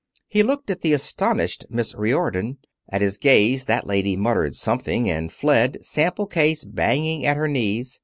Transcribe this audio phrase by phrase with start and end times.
[0.27, 2.57] He looked at the astonished Miss Riordon.
[2.89, 7.99] At his gaze that lady muttered something, and fled, sample case banging at her knees.